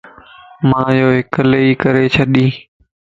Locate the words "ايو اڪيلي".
0.95-1.61